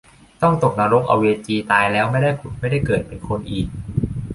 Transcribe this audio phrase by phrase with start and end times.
[0.41, 3.67] ต้องตกนรกอเวจีตายแล้วไม่ได้ผุดไม่ได้เกิดเป็นคนอีก